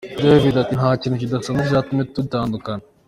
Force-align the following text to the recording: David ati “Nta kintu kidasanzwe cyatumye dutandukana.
David 0.23 0.55
ati 0.63 0.73
“Nta 0.79 0.91
kintu 1.01 1.19
kidasanzwe 1.21 1.63
cyatumye 1.71 2.03
dutandukana. 2.17 2.83